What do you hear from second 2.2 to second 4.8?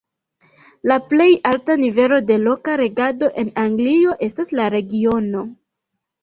de loka regado en Anglio estas la